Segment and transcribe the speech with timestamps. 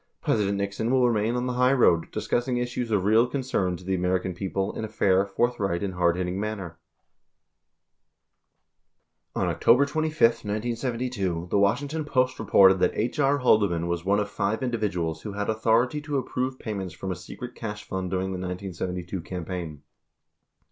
[0.23, 3.93] President Nixon will remain on the high road, discussing issues of real concern to the
[3.93, 6.79] American people in a fair, forthright, and hardhitting manner .*
[9.35, 13.19] On October 25, 1972, the Washington Post reported that H.
[13.19, 13.37] R.
[13.37, 17.53] Haldeman was one of five individuals who had authority to approve payments from a secret
[17.53, 19.83] cash fund during the 1972 campaign.